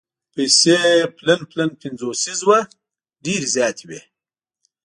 پیسې 0.33 0.77
پلن 1.17 1.41
پلن 1.51 1.69
پنځوسیز 1.81 2.39
وو 2.47 2.59
ډېرې 3.23 3.47
زیاتې 3.55 3.83
وې. 3.89 4.01